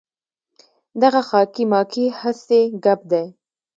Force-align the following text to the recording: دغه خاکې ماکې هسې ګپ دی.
دغه 1.01 1.21
خاکې 1.29 1.63
ماکې 1.71 2.05
هسې 2.19 2.61
ګپ 2.83 2.99
دی. 3.11 3.25